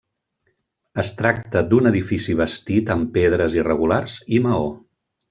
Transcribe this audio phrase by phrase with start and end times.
[1.01, 4.65] Es tracta d'un edifici bastit amb pedres irregulars i maó.